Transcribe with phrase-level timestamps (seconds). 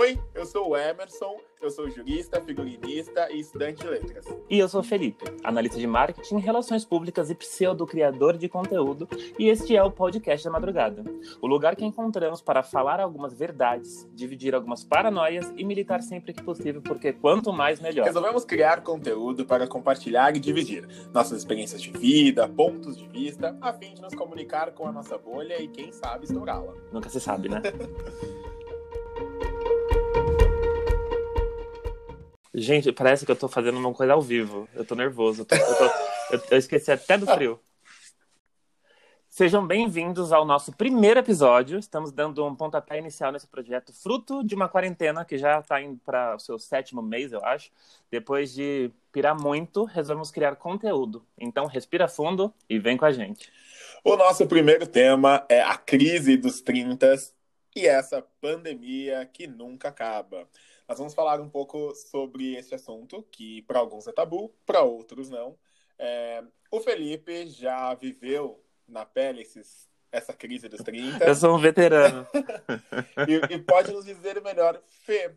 [0.00, 4.24] Oi, eu sou o Emerson, eu sou jurista, figurinista e estudante de letras.
[4.48, 9.06] E eu sou Felipe, analista de marketing, relações públicas e pseudo-criador de conteúdo,
[9.38, 11.04] e este é o podcast da madrugada.
[11.38, 16.42] O lugar que encontramos para falar algumas verdades, dividir algumas paranoias e militar sempre que
[16.42, 18.06] possível, porque quanto mais melhor.
[18.06, 23.70] Resolvemos criar conteúdo para compartilhar e dividir nossas experiências de vida, pontos de vista, a
[23.74, 26.72] fim de nos comunicar com a nossa bolha e quem sabe estourá-la.
[26.90, 27.60] Nunca se sabe, né?
[32.60, 34.68] Gente, parece que eu tô fazendo uma coisa ao vivo.
[34.74, 35.40] Eu tô nervoso.
[35.40, 35.84] Eu, tô, eu, tô,
[36.32, 37.58] eu, eu esqueci até do frio.
[39.30, 41.78] Sejam bem-vindos ao nosso primeiro episódio.
[41.78, 45.98] Estamos dando um pontapé inicial nesse projeto, fruto de uma quarentena que já está indo
[46.04, 47.70] para o seu sétimo mês, eu acho.
[48.10, 51.24] Depois de pirar muito, resolvemos criar conteúdo.
[51.38, 53.50] Então, respira fundo e vem com a gente.
[54.04, 57.16] O nosso primeiro tema é a crise dos 30
[57.74, 60.48] e essa pandemia que nunca acaba.
[60.88, 65.30] Nós vamos falar um pouco sobre esse assunto, que para alguns é tabu, para outros
[65.30, 65.56] não.
[65.98, 71.24] É, o Felipe já viveu na pele esses, essa crise dos 30.
[71.24, 72.26] Eu sou um veterano.
[73.28, 75.32] e, e, pode nos dizer melhor, Fê,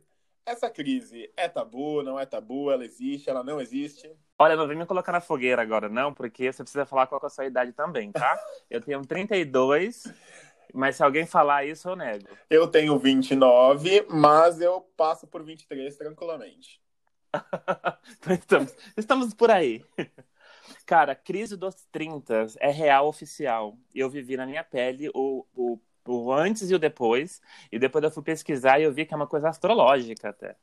[0.45, 4.09] essa crise é tabu, não é tabu, ela existe, ela não existe?
[4.39, 7.27] Olha, não vem me colocar na fogueira agora, não, porque você precisa falar qual é
[7.27, 8.37] a sua idade também, tá?
[8.69, 10.03] Eu tenho 32
[10.73, 12.27] mas se alguém falar isso, eu nego.
[12.49, 16.81] Eu tenho 29, mas eu passo por 23 tranquilamente.
[18.29, 19.85] estamos, estamos por aí.
[20.85, 23.77] Cara, crise dos 30 é real oficial.
[23.93, 27.41] Eu vivi na minha pele o, o, o antes e o depois.
[27.71, 30.55] E depois eu fui pesquisar e eu vi que é uma coisa astrológica até.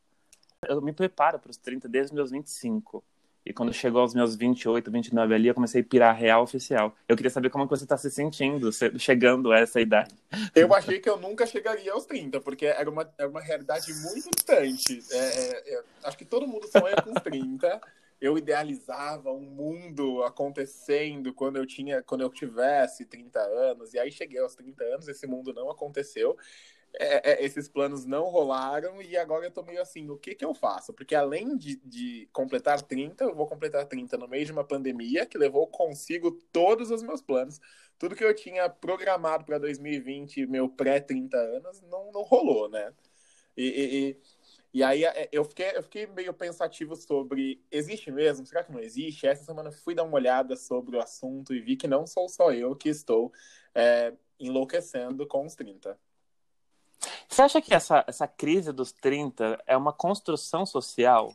[0.69, 3.03] Eu me preparo para os 30 desde os meus 25.
[3.45, 6.95] E quando chegou aos meus 28, 29 ali, eu comecei a pirar real oficial.
[7.09, 10.15] Eu queria saber como você está se sentindo chegando a essa idade.
[10.55, 14.31] Eu achei que eu nunca chegaria aos 30, porque era uma, era uma realidade muito
[14.31, 15.03] distante.
[15.11, 17.81] É, é, é, acho que todo mundo sonha com os 30.
[18.21, 24.13] Eu idealizava um mundo acontecendo quando eu tinha, quando eu tivesse 30 anos, e aí
[24.13, 26.37] cheguei aos 30 anos, esse mundo não aconteceu
[26.99, 30.45] é, é, esses planos não rolaram e agora eu tô meio assim, o que que
[30.45, 30.93] eu faço?
[30.93, 35.25] Porque além de, de completar 30, eu vou completar 30 no meio de uma pandemia
[35.27, 37.61] que levou consigo todos os meus planos.
[37.99, 42.93] Tudo que eu tinha programado para 2020, meu pré-30 anos, não, não rolou, né?
[43.57, 44.17] E,
[44.75, 48.47] e, e, aí é, eu fiquei, eu fiquei meio pensativo sobre, existe mesmo?
[48.47, 49.27] Será que não existe?
[49.27, 52.53] Essa semana fui dar uma olhada sobre o assunto e vi que não sou só
[52.53, 53.33] eu que estou
[53.75, 55.99] é, enlouquecendo com os 30.
[57.29, 61.35] Você acha que essa, essa crise dos 30 é uma construção social?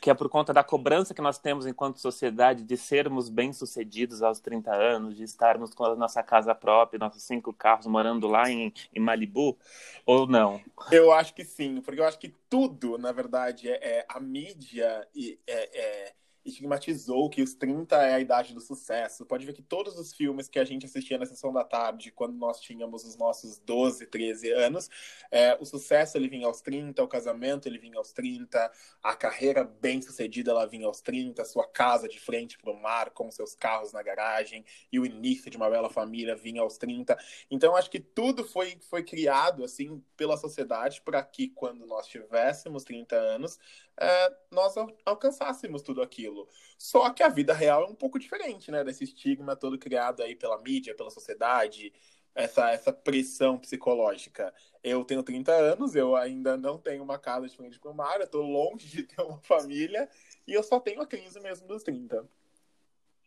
[0.00, 4.38] Que é por conta da cobrança que nós temos enquanto sociedade de sermos bem-sucedidos aos
[4.38, 8.72] 30 anos, de estarmos com a nossa casa própria, nossos cinco carros, morando lá em,
[8.94, 9.58] em Malibu?
[10.06, 10.60] Ou não?
[10.92, 15.06] Eu acho que sim, porque eu acho que tudo, na verdade, é, é a mídia
[15.14, 16.12] e é, é
[16.48, 19.24] estigmatizou que os 30 é a idade do sucesso.
[19.24, 22.36] Pode ver que todos os filmes que a gente assistia na sessão da tarde, quando
[22.36, 24.88] nós tínhamos os nossos 12, 13 anos,
[25.30, 28.70] é, o sucesso ele vinha aos 30, o casamento ele vinha aos 30,
[29.02, 33.10] a carreira bem sucedida ela vinha aos 30, sua casa de frente para o mar,
[33.10, 37.16] com seus carros na garagem, e o início de uma bela família vinha aos 30.
[37.50, 42.84] Então, acho que tudo foi, foi criado assim pela sociedade para que quando nós tivéssemos
[42.84, 43.58] 30 anos,
[44.00, 46.48] é, nós alcançássemos tudo aquilo.
[46.76, 48.84] Só que a vida real é um pouco diferente, né?
[48.84, 51.92] Desse estigma todo criado aí pela mídia, pela sociedade,
[52.34, 54.54] essa, essa pressão psicológica.
[54.82, 58.20] Eu tenho 30 anos, eu ainda não tenho uma casa de frente para o mar,
[58.20, 60.08] eu tô longe de ter uma família
[60.46, 62.24] e eu só tenho a crise mesmo dos 30.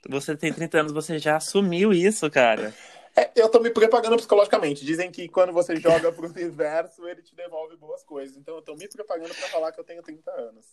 [0.09, 2.73] Você tem 30 anos, você já assumiu isso, cara.
[3.15, 4.85] É, eu tô me preparando psicologicamente.
[4.85, 8.37] Dizem que quando você joga pro universo, ele te devolve boas coisas.
[8.37, 10.65] Então eu tô me preparando para falar que eu tenho 30 anos.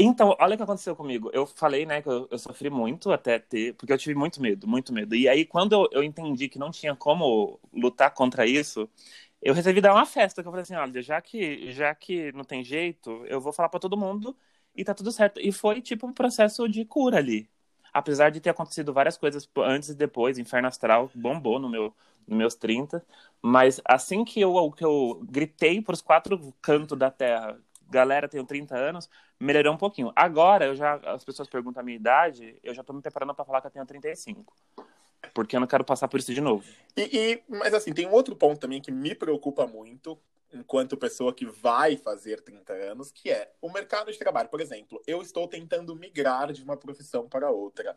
[0.00, 1.28] Então, olha o que aconteceu comigo.
[1.32, 4.66] Eu falei, né, que eu, eu, sofri muito até ter, porque eu tive muito medo,
[4.68, 5.14] muito medo.
[5.16, 8.88] E aí, quando eu, eu, entendi que não tinha como lutar contra isso,
[9.42, 10.40] eu resolvi dar uma festa.
[10.42, 13.68] Que eu falei assim, olha, já que, já que não tem jeito, eu vou falar
[13.70, 14.36] para todo mundo
[14.76, 15.40] e tá tudo certo.
[15.40, 17.50] E foi tipo um processo de cura ali
[17.92, 21.94] apesar de ter acontecido várias coisas antes e depois, Inferno Astral bombou no meu,
[22.26, 23.04] nos meus 30,
[23.40, 27.58] mas assim que eu, que eu gritei para os quatro cantos da Terra,
[27.88, 29.08] galera, tenho 30 anos,
[29.40, 30.12] melhorou um pouquinho.
[30.14, 33.44] Agora, eu já, as pessoas perguntam a minha idade, eu já estou me preparando para
[33.44, 34.54] falar que eu tenho 35.
[35.34, 36.64] Porque eu não quero passar por isso de novo.
[36.96, 40.18] E, e, mas assim, tem um outro ponto também que me preocupa muito,
[40.52, 44.48] enquanto pessoa que vai fazer 30 anos, que é o mercado de trabalho.
[44.48, 47.96] Por exemplo, eu estou tentando migrar de uma profissão para outra.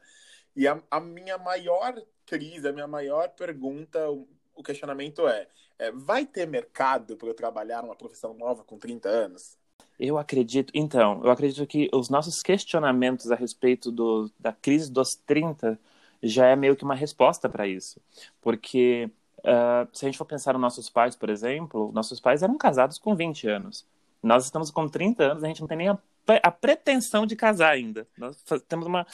[0.56, 1.96] E a, a minha maior
[2.26, 5.48] crise, a minha maior pergunta, o questionamento é,
[5.80, 9.58] é vai ter mercado para eu trabalhar uma profissão nova com 30 anos?
[10.00, 15.16] Eu acredito, então, eu acredito que os nossos questionamentos a respeito do, da crise dos
[15.16, 15.80] 30
[16.24, 18.02] já é meio que uma resposta para isso.
[18.42, 19.10] Porque
[19.42, 22.98] uh, se a gente for pensar nos nossos pais, por exemplo, nossos pais eram casados
[22.98, 23.86] com 20 anos.
[24.22, 25.98] Nós estamos com 30 anos, a gente não tem nem a
[26.42, 28.08] a pretensão de casar ainda.
[28.18, 29.06] Nós temos uma,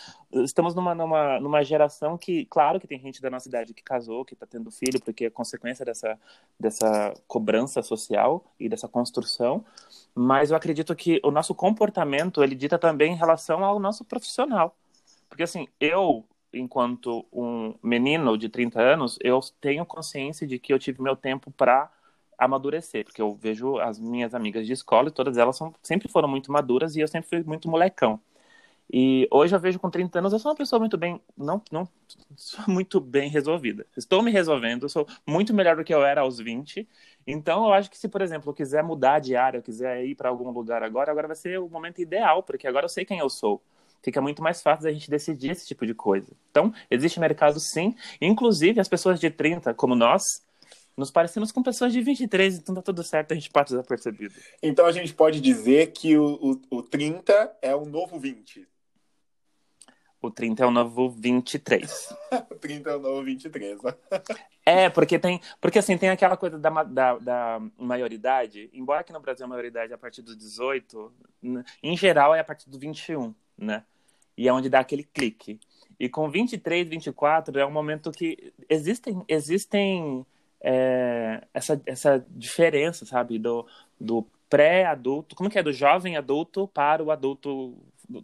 [0.44, 4.26] estamos numa, numa, numa geração que, claro que tem gente da nossa idade que casou,
[4.26, 6.20] que está tendo filho, porque é consequência dessa,
[6.60, 9.64] dessa cobrança social e dessa construção,
[10.14, 14.76] mas eu acredito que o nosso comportamento, ele dita também em relação ao nosso profissional.
[15.30, 16.26] Porque assim, eu,
[16.58, 21.52] enquanto um menino de 30 anos, eu tenho consciência de que eu tive meu tempo
[21.52, 21.92] para
[22.38, 26.28] amadurecer, porque eu vejo as minhas amigas de escola e todas elas são, sempre foram
[26.28, 28.20] muito maduras e eu sempre fui muito molecão.
[28.92, 31.90] E hoje eu vejo com 30 anos eu sou uma pessoa muito bem, não, não
[32.36, 33.86] sou muito bem resolvida.
[33.98, 36.88] Estou me resolvendo, sou muito melhor do que eu era aos 20.
[37.26, 40.16] Então eu acho que se, por exemplo, eu quiser mudar de área, eu quiser ir
[40.16, 43.20] para algum lugar agora, agora vai ser o momento ideal, porque agora eu sei quem
[43.20, 43.62] eu sou.
[44.04, 46.32] Fica muito mais fácil a gente decidir esse tipo de coisa.
[46.50, 47.96] Então, existe mercado sim.
[48.22, 50.42] Inclusive, as pessoas de 30, como nós,
[50.98, 54.34] nos parecemos com pessoas de 23, então tá tudo certo, a gente passa desapercebido.
[54.64, 58.68] Então a gente pode dizer que o, o, o 30 é o novo 20.
[60.20, 62.14] O 30 é o novo 23.
[62.50, 63.80] o 30 é o novo 23.
[64.66, 65.40] é, porque tem.
[65.62, 69.92] Porque assim, tem aquela coisa da, da, da maioridade, embora aqui no Brasil a maioridade
[69.92, 71.14] é a partir dos 18,
[71.84, 73.84] em geral é a partir do 21, né?
[74.38, 75.60] E é onde dá aquele clique.
[76.00, 80.26] E com 23, 24 é um momento que existem, existem
[80.62, 83.66] é, essa, essa diferença, sabe, do,
[84.00, 87.76] do pré-adulto, como que é, do jovem adulto para o adulto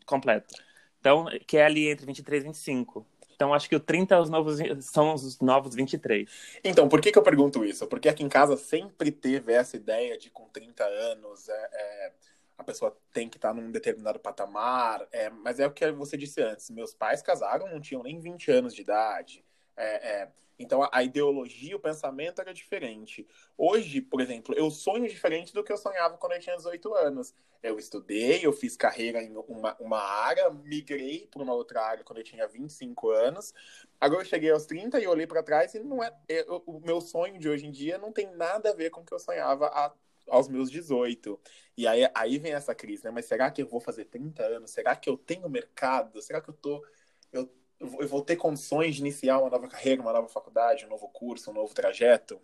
[0.06, 0.56] completo.
[1.00, 3.06] Então, que é ali entre 23 e 25.
[3.36, 6.29] Então, acho que o 30 é os novos, são os novos 23.
[6.63, 7.88] Então, por que, que eu pergunto isso?
[7.88, 12.12] Porque aqui em casa sempre teve essa ideia de com 30 anos é, é,
[12.57, 15.07] a pessoa tem que estar num determinado patamar.
[15.11, 18.51] É, mas é o que você disse antes: meus pais casaram, não tinham nem 20
[18.51, 19.44] anos de idade.
[19.75, 23.27] É, é, então a, ideologia, o pensamento era diferente.
[23.57, 27.33] Hoje, por exemplo, eu sonho diferente do que eu sonhava quando eu tinha 18 anos.
[27.61, 32.19] Eu estudei, eu fiz carreira em uma, uma área, migrei para uma outra área quando
[32.19, 33.53] eu tinha 25 anos.
[34.00, 37.00] Agora eu cheguei aos 30 e olhei para trás e não é, é, o meu
[37.00, 39.67] sonho de hoje em dia não tem nada a ver com o que eu sonhava
[39.67, 39.94] a,
[40.30, 41.40] aos meus 18.
[41.78, 43.12] E aí, aí vem essa crise, né?
[43.12, 44.72] Mas será que eu vou fazer 30 anos?
[44.72, 46.22] Será que eu tenho mercado?
[46.22, 46.86] Será que eu tô
[47.31, 47.50] eu
[47.80, 51.52] eu vou ter condições de iniciar uma nova carreira, uma nova faculdade, um novo curso,
[51.52, 52.40] um novo trajeto?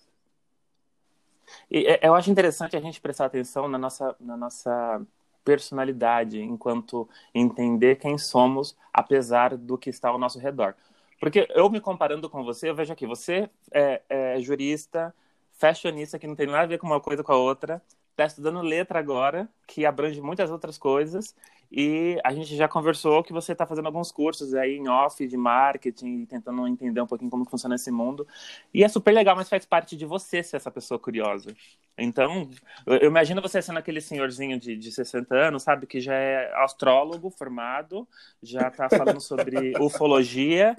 [1.69, 5.01] E, é, eu acho interessante a gente prestar atenção na nossa, na nossa
[5.43, 10.75] personalidade, enquanto entender quem somos, apesar do que está ao nosso redor.
[11.19, 15.13] Porque eu me comparando com você, eu vejo aqui, você é, é jurista,
[15.59, 18.61] fashionista, que não tem nada a ver com uma coisa com a outra, está estudando
[18.61, 21.35] letra agora, que abrange muitas outras coisas,
[21.71, 25.37] e a gente já conversou que você está fazendo alguns cursos aí em off de
[25.37, 28.27] marketing, tentando entender um pouquinho como funciona esse mundo.
[28.73, 31.55] E é super legal, mas faz parte de você ser essa pessoa curiosa.
[32.01, 32.49] Então,
[32.87, 37.29] eu imagino você sendo aquele senhorzinho de, de 60 anos, sabe, que já é astrólogo
[37.29, 38.07] formado,
[38.41, 40.75] já está falando sobre ufologia,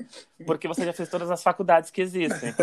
[0.46, 2.54] porque você já fez todas as faculdades que existem.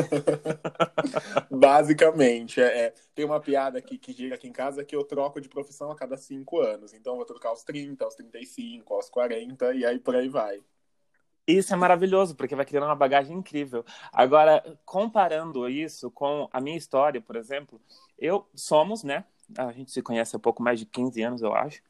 [1.51, 5.39] Basicamente, é, é, tem uma piada aqui que gira aqui em casa que eu troco
[5.39, 6.93] de profissão a cada cinco anos.
[6.93, 10.61] Então, eu vou trocar aos 30, aos 35, aos 40 e aí por aí vai.
[11.47, 13.85] Isso é maravilhoso, porque vai criando uma bagagem incrível.
[14.11, 17.79] Agora, comparando isso com a minha história, por exemplo,
[18.19, 19.23] eu somos, né?
[19.57, 21.81] A gente se conhece há pouco mais de 15 anos, eu acho.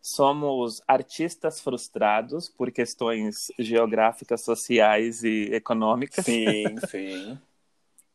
[0.00, 6.24] Somos artistas frustrados por questões geográficas, sociais e econômicas.
[6.24, 7.38] Sim, sim.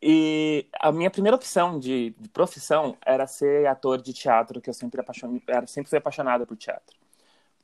[0.01, 4.73] E a minha primeira opção de, de, profissão era ser ator de teatro, que eu
[4.73, 5.41] sempre, apaixon...
[5.45, 6.95] era, sempre fui apaixonada por teatro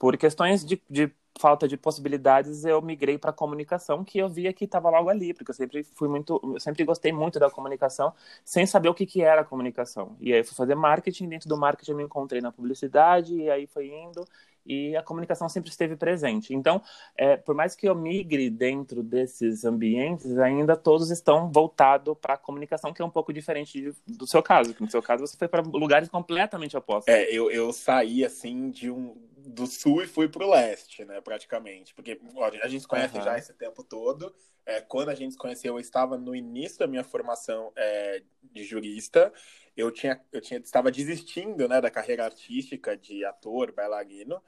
[0.01, 4.65] por questões de, de falta de possibilidades, eu migrei para comunicação, que eu via que
[4.65, 8.11] estava logo ali, porque eu sempre fui muito, eu sempre gostei muito da comunicação,
[8.43, 10.15] sem saber o que, que era a comunicação.
[10.19, 13.47] E aí eu fui fazer marketing, dentro do marketing eu me encontrei na publicidade, e
[13.47, 14.25] aí foi indo,
[14.65, 16.51] e a comunicação sempre esteve presente.
[16.51, 16.81] Então,
[17.15, 22.37] é, por mais que eu migre dentro desses ambientes, ainda todos estão voltados para a
[22.37, 24.75] comunicação, que é um pouco diferente de, do seu caso.
[24.79, 27.13] No seu caso, você foi para lugares completamente opostos.
[27.13, 29.15] É, eu, eu saí assim de um
[29.49, 31.93] do sul e fui pro leste, né, praticamente.
[31.93, 33.23] Porque ó, a gente se conhece uhum.
[33.23, 34.33] já esse tempo todo.
[34.65, 38.63] É, quando a gente se conheceu, eu estava no início da minha formação é, de
[38.63, 39.33] jurista.
[39.75, 44.41] Eu tinha, eu tinha, estava desistindo, né, da carreira artística de ator, bailarino,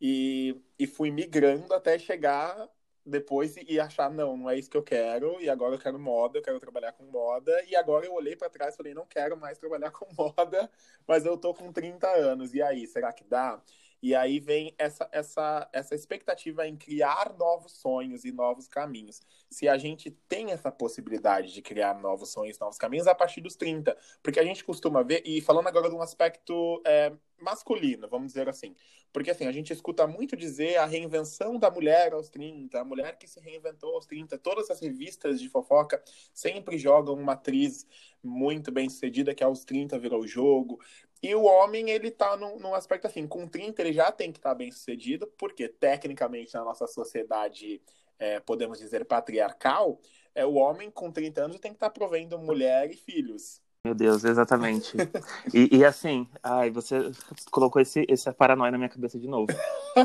[0.00, 2.68] e, e fui migrando até chegar
[3.08, 6.38] depois e achar, não, não é isso que eu quero, e agora eu quero moda,
[6.38, 9.36] eu quero trabalhar com moda, e agora eu olhei para trás e falei, não quero
[9.36, 10.70] mais trabalhar com moda,
[11.06, 13.60] mas eu tô com 30 anos, e aí, será que dá?
[14.02, 19.20] E aí vem essa, essa, essa expectativa em criar novos sonhos e novos caminhos.
[19.50, 23.56] Se a gente tem essa possibilidade de criar novos sonhos, novos caminhos, a partir dos
[23.56, 23.96] 30.
[24.22, 28.48] Porque a gente costuma ver, e falando agora de um aspecto é, masculino, vamos dizer
[28.48, 28.74] assim.
[29.12, 33.16] Porque assim, a gente escuta muito dizer a reinvenção da mulher aos 30, a mulher
[33.16, 34.38] que se reinventou aos 30.
[34.38, 36.02] Todas as revistas de fofoca
[36.32, 37.86] sempre jogam uma atriz
[38.22, 40.78] muito bem sucedida que aos 30 virou jogo.
[41.22, 44.38] E o homem, ele tá num, num aspecto assim, com 30 ele já tem que
[44.38, 47.82] estar tá bem sucedido, porque tecnicamente na nossa sociedade,
[48.18, 50.00] é, podemos dizer, patriarcal,
[50.34, 53.60] é, o homem com 30 anos tem que estar tá provendo mulher e filhos.
[53.84, 54.96] Meu Deus, exatamente.
[55.54, 57.10] e, e, assim, ai, você
[57.50, 59.46] colocou esse, essa paranoia na minha cabeça de novo.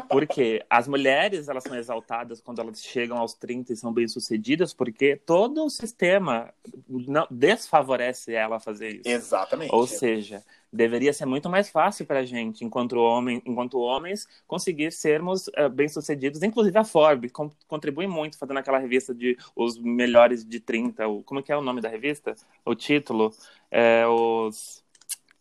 [0.10, 5.16] Porque as mulheres, elas são exaltadas quando elas chegam aos 30 e são bem-sucedidas, porque
[5.16, 6.54] todo o sistema
[6.88, 9.10] não, desfavorece ela fazer isso.
[9.10, 9.74] Exatamente.
[9.74, 10.44] Ou seja,
[10.74, 15.70] deveria ser muito mais fácil para a gente, enquanto, homem, enquanto homens, conseguir sermos uh,
[15.72, 16.42] bem-sucedidos.
[16.42, 17.32] Inclusive a Forbes
[17.68, 21.08] contribui muito fazendo aquela revista de os melhores de 30.
[21.08, 22.36] O, como é que é o nome da revista?
[22.66, 23.32] O título?
[23.70, 24.84] É, os,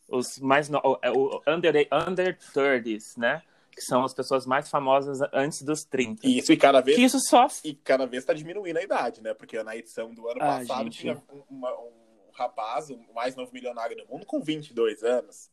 [0.07, 0.69] os mais...
[0.69, 3.43] No, o, é o under, under 30s, né?
[3.75, 6.27] que são as pessoas mais famosas antes dos 30.
[6.27, 6.95] Isso, e cada vez.
[6.95, 7.47] Que isso só.
[7.65, 9.33] E cada vez está diminuindo a idade, né?
[9.33, 10.99] Porque na edição do ano ah, passado gente...
[10.99, 12.02] tinha uma, um
[12.35, 15.51] rapaz, o mais novo milionário do mundo, com 22 anos.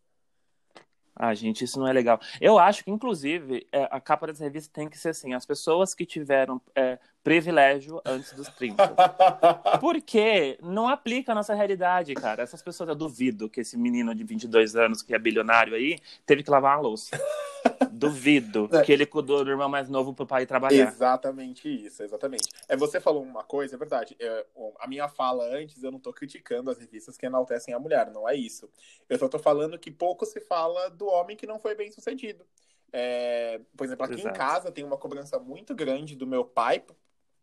[1.15, 2.19] Ah, gente, isso não é legal.
[2.39, 5.93] Eu acho que, inclusive, é, a capa dessa revista tem que ser assim: as pessoas
[5.93, 8.95] que tiveram é, privilégio antes dos 30.
[9.79, 12.43] Porque não aplica a nossa realidade, cara.
[12.43, 16.43] Essas pessoas, eu duvido que esse menino de 22 anos, que é bilionário aí, teve
[16.43, 17.19] que lavar uma louça.
[17.91, 18.81] Duvido é.
[18.83, 20.87] que ele cuidou do irmão mais novo pro pai trabalhar.
[20.87, 22.47] Exatamente isso, exatamente.
[22.69, 24.15] É, você falou uma coisa, é verdade.
[24.17, 24.45] É,
[24.79, 28.27] a minha fala antes, eu não tô criticando as revistas que enaltecem a mulher, não
[28.27, 28.69] é isso.
[29.09, 32.45] Eu só tô falando que pouco se fala do homem que não foi bem sucedido.
[32.91, 34.29] É, por exemplo, aqui Exato.
[34.29, 36.83] em casa tem uma cobrança muito grande do meu pai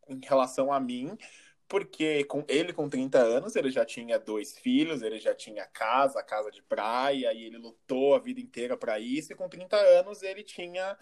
[0.09, 1.17] em relação a mim,
[1.69, 6.23] porque com ele com 30 anos, ele já tinha dois filhos, ele já tinha casa,
[6.23, 10.23] casa de praia, e ele lutou a vida inteira para isso, e com 30 anos
[10.23, 10.97] ele tinha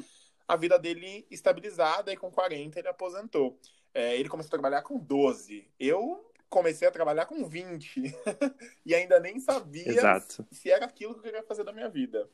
[0.48, 3.58] a vida dele estabilizada, e com 40 ele aposentou.
[3.92, 5.68] É, ele começou a trabalhar com 12.
[5.78, 8.14] Eu comecei a trabalhar com 20,
[8.86, 10.46] e ainda nem sabia Exato.
[10.50, 12.28] se era aquilo que eu queria fazer da minha vida.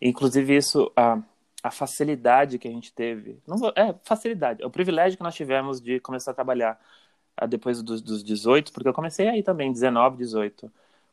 [0.00, 0.86] Inclusive, isso.
[0.88, 3.40] Uh a facilidade que a gente teve.
[3.46, 4.62] Não vou, é, facilidade.
[4.62, 6.80] É o privilégio que nós tivemos de começar a trabalhar
[7.42, 10.70] uh, depois dos, dos 18, porque eu comecei aí também, 19, 18.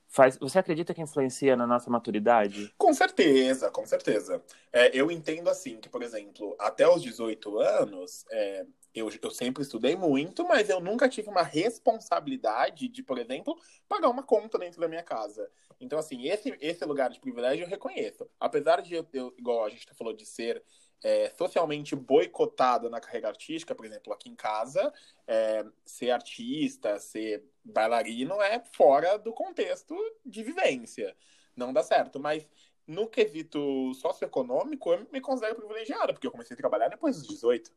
[0.07, 2.73] Faz, você acredita que influencia na nossa maturidade?
[2.77, 4.41] Com certeza, com certeza.
[4.71, 9.61] É, eu entendo assim que, por exemplo, até os 18 anos, é, eu, eu sempre
[9.61, 13.59] estudei muito, mas eu nunca tive uma responsabilidade de, por exemplo,
[13.89, 15.51] pagar uma conta dentro da minha casa.
[15.81, 18.25] Então, assim, esse, esse lugar de privilégio eu reconheço.
[18.39, 20.63] Apesar de eu, eu igual a gente falou, de ser
[21.03, 24.93] é, socialmente boicotado na carreira artística, por exemplo, aqui em casa,
[25.27, 29.93] é, ser artista, ser bailarino é fora do contexto
[30.25, 31.15] de vivência.
[31.53, 32.17] Não dá certo.
[32.17, 32.47] Mas
[32.87, 37.71] no quesito socioeconômico, eu me considero privilegiada, porque eu comecei a trabalhar depois dos 18.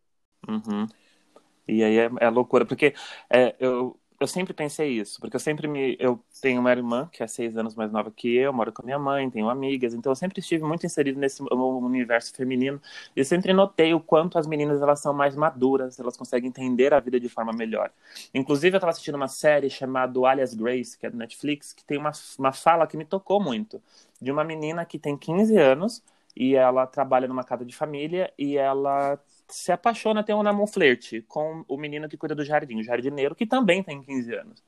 [0.48, 0.86] Uhum.
[1.68, 2.94] E aí é, é loucura, porque
[3.30, 5.96] é, eu, eu sempre pensei isso, porque eu sempre me.
[6.00, 8.84] Eu tenho uma irmã que é seis anos mais nova que eu, moro com a
[8.84, 12.80] minha mãe, tenho amigas, então eu sempre estive muito inserido nesse universo feminino
[13.14, 17.00] e sempre notei o quanto as meninas elas são mais maduras, elas conseguem entender a
[17.00, 17.92] vida de forma melhor.
[18.34, 21.98] Inclusive, eu estava assistindo uma série chamada Alias Grace, que é do Netflix, que tem
[21.98, 23.80] uma, uma fala que me tocou muito,
[24.20, 26.02] de uma menina que tem 15 anos
[26.36, 29.18] e ela trabalha numa casa de família e ela
[29.48, 33.34] se apaixona, tem um namoro flerte com o menino que cuida do jardim, o jardineiro,
[33.34, 34.62] que também tem 15 anos.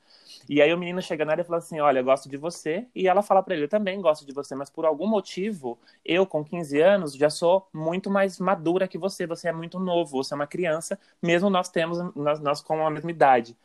[0.49, 2.87] E aí o menino chega nela e fala assim: Olha, eu gosto de você.
[2.95, 6.25] E ela fala para ele: Eu também gosto de você, mas por algum motivo, eu
[6.25, 9.27] com 15 anos já sou muito mais madura que você.
[9.27, 12.89] Você é muito novo, você é uma criança, mesmo nós temos, nós, nós com a
[12.89, 13.55] mesma idade.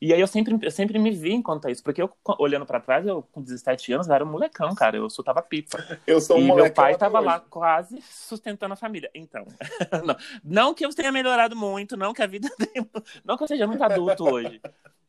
[0.00, 3.06] E aí eu sempre, eu sempre me vi enquanto isso, porque eu, olhando para trás,
[3.06, 5.78] eu com 17 anos, eu era um molecão, cara, eu soltava pipa.
[6.06, 6.64] Eu sou um e molecão.
[6.64, 7.26] meu pai tava hoje.
[7.26, 9.10] lá quase sustentando a família.
[9.14, 9.44] Então,
[10.04, 12.88] não, não, que eu tenha melhorado muito, não que a vida tenha,
[13.22, 14.60] não que eu seja muito adulto hoje.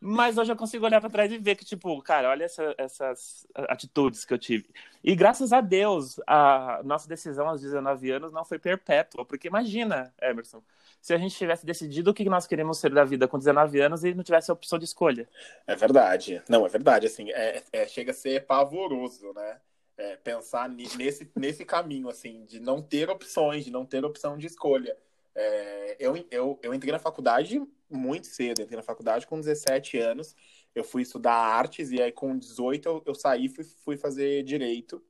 [0.03, 3.45] Mas hoje eu consigo olhar para trás e ver que, tipo, cara, olha essa, essas
[3.53, 4.67] atitudes que eu tive.
[5.03, 10.11] E graças a Deus, a nossa decisão aos 19 anos não foi perpétua, porque imagina,
[10.19, 10.63] Emerson,
[10.99, 14.03] se a gente tivesse decidido o que nós queremos ser da vida com 19 anos
[14.03, 15.29] e não tivesse a opção de escolha.
[15.67, 16.41] É verdade.
[16.49, 17.05] Não, é verdade.
[17.05, 19.59] Assim, é, é chega a ser pavoroso, né?
[19.97, 24.47] É, pensar nesse, nesse caminho, assim, de não ter opções, de não ter opção de
[24.47, 24.97] escolha.
[25.33, 30.35] É, eu, eu, eu entrei na faculdade muito cedo, entrei na faculdade com 17 anos.
[30.73, 34.43] Eu fui estudar artes e aí com 18 eu, eu saí e fui, fui fazer
[34.43, 35.03] direito.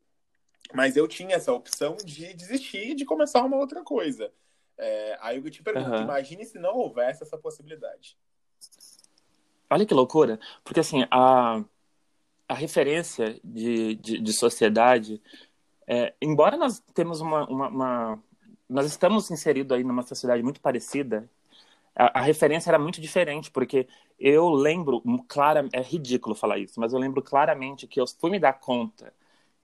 [0.73, 4.31] Mas eu tinha essa opção de desistir de começar uma outra coisa.
[4.77, 6.03] É, aí eu te pergunto, uhum.
[6.03, 8.17] imagine se não houvesse essa possibilidade.
[9.69, 11.63] Olha que loucura, porque assim, a,
[12.47, 15.21] a referência de, de, de sociedade,
[15.87, 18.23] é, embora nós temos uma, uma, uma,
[18.71, 21.29] Nós estamos inseridos aí numa sociedade muito parecida,
[21.95, 23.87] a, a, referência era muito diferente, porque
[24.17, 28.39] eu lembro, claro, é ridículo falar isso, mas eu lembro claramente que eu fui me
[28.39, 29.13] dar conta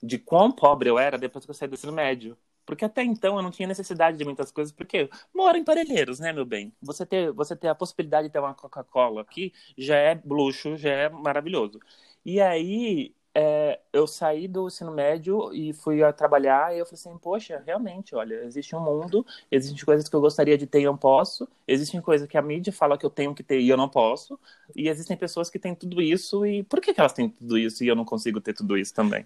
[0.04, 2.38] de quão pobre eu era depois que eu saí do ensino médio.
[2.66, 6.34] Porque até então eu não tinha necessidade de muitas coisas, porque moro em Parelheiros, né,
[6.34, 6.74] meu bem?
[6.82, 10.92] Você ter, você ter a possibilidade de ter uma Coca-Cola aqui já é luxo, já
[10.92, 11.80] é maravilhoso.
[12.26, 17.00] E aí é, eu saí do ensino médio e fui a trabalhar e eu falei
[17.00, 20.86] assim, poxa, realmente, olha, existe um mundo, existem coisas que eu gostaria de ter e
[20.86, 23.78] não posso, existem coisas que a mídia fala que eu tenho que ter e eu
[23.78, 24.40] não posso,
[24.76, 27.84] e existem pessoas que têm tudo isso e por que, que elas têm tudo isso
[27.84, 29.24] e eu não consigo ter tudo isso também?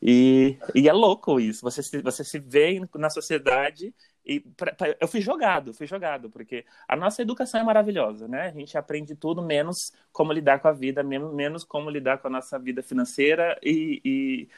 [0.00, 1.60] E, e é louco isso.
[1.62, 6.30] Você se, você se vê na sociedade e pra, pra, eu fui jogado, fui jogado,
[6.30, 8.48] porque a nossa educação é maravilhosa, né?
[8.48, 12.28] A gente aprende tudo menos como lidar com a vida, menos, menos como lidar com
[12.28, 14.48] a nossa vida financeira e, e,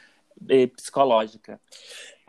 [0.49, 1.59] e psicológica.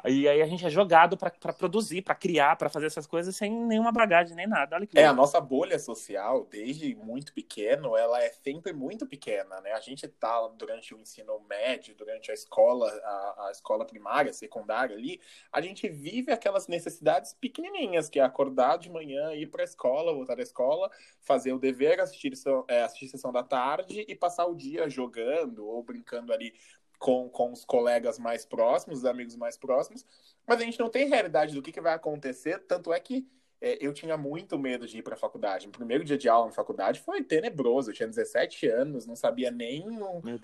[0.06, 3.50] E aí a gente é jogado para produzir, para criar, para fazer essas coisas sem
[3.50, 4.76] nenhuma bagagem nem nada.
[4.76, 9.60] Olha que é, a nossa bolha social, desde muito pequeno, ela é sempre muito pequena,
[9.60, 9.72] né?
[9.72, 14.94] A gente tá durante o ensino médio, durante a escola, a, a escola primária, secundária
[14.94, 15.20] ali,
[15.52, 20.14] a gente vive aquelas necessidades pequenininhas, que é acordar de manhã, ir para a escola,
[20.14, 20.88] voltar da escola,
[21.20, 22.32] fazer o dever, assistir,
[22.68, 26.54] é, assistir sessão da tarde e passar o dia jogando ou brincando ali
[26.98, 30.04] com, com os colegas mais próximos, os amigos mais próximos,
[30.46, 33.26] mas a gente não tem realidade do que, que vai acontecer, tanto é que
[33.60, 35.66] é, eu tinha muito medo de ir para a faculdade.
[35.66, 37.90] O primeiro dia de aula na faculdade foi tenebroso.
[37.90, 39.84] Eu tinha 17 anos, não sabia nem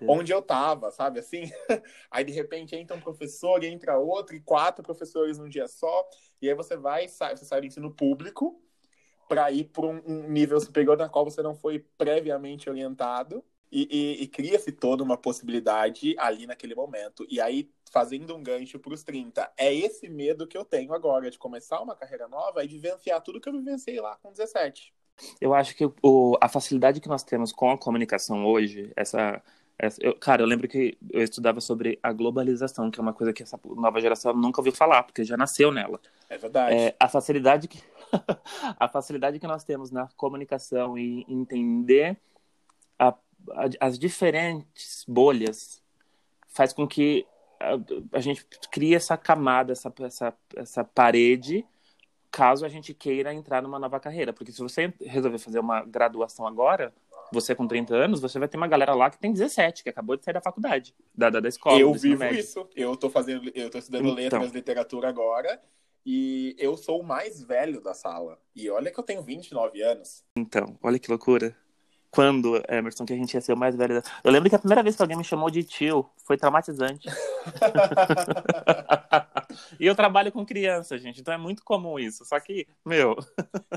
[0.08, 1.44] onde eu estava, sabe assim?
[2.10, 6.08] aí de repente entra um professor, entra outro, e quatro professores num dia só,
[6.42, 8.60] e aí você vai, sai, você sai do ensino público
[9.28, 13.88] para ir para um, um nível superior na qual você não foi previamente orientado e,
[13.90, 17.26] e, e cria-se toda uma possibilidade ali naquele momento.
[17.28, 21.30] E aí, fazendo um gancho para os 30, é esse medo que eu tenho agora
[21.30, 24.92] de começar uma carreira nova e vivenciar tudo que eu vivenciei lá com 17.
[25.40, 29.40] Eu acho que o, a facilidade que nós temos com a comunicação hoje, essa,
[29.78, 33.32] essa eu, cara, eu lembro que eu estudava sobre a globalização, que é uma coisa
[33.32, 36.00] que essa nova geração nunca ouviu falar, porque já nasceu nela.
[36.28, 36.76] É verdade.
[36.76, 37.80] É, a facilidade que
[38.78, 42.16] a facilidade que nós temos na comunicação e entender
[42.98, 43.14] a
[43.80, 45.82] as diferentes bolhas
[46.48, 47.26] faz com que
[47.60, 47.78] a,
[48.16, 51.64] a gente crie essa camada, essa, essa, essa parede,
[52.30, 54.32] caso a gente queira entrar numa nova carreira.
[54.32, 56.92] Porque se você resolver fazer uma graduação agora,
[57.32, 60.16] você com 30 anos, você vai ter uma galera lá que tem 17, que acabou
[60.16, 61.78] de sair da faculdade, da, da, da escola.
[61.78, 62.40] Eu vivo médio.
[62.40, 62.68] isso.
[62.74, 64.14] Eu tô fazendo, eu tô estudando então.
[64.14, 65.60] letras, literatura agora,
[66.06, 68.38] e eu sou o mais velho da sala.
[68.54, 70.24] E olha que eu tenho 29 anos.
[70.36, 71.56] Então, olha que loucura
[72.14, 74.00] quando, Emerson, que a gente ia ser o mais velho.
[74.22, 77.08] Eu lembro que a primeira vez que alguém me chamou de tio foi traumatizante.
[79.80, 82.24] e eu trabalho com criança, gente, então é muito comum isso.
[82.24, 83.16] Só que, meu.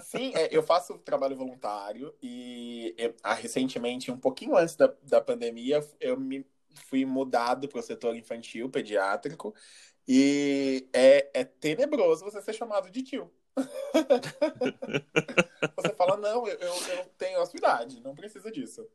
[0.04, 5.19] Sim, é, eu faço trabalho voluntário e eu, ah, recentemente, um pouquinho antes da, da
[5.19, 6.45] pandemia, eu me
[6.86, 9.54] fui mudado para o setor infantil pediátrico
[10.08, 13.32] e é, é tenebroso você ser chamado de tio.
[15.76, 16.74] Você fala, não, eu, eu
[17.17, 18.88] tenho a sua idade, não precisa disso.